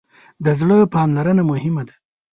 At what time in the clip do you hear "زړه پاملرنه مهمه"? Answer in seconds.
0.59-1.83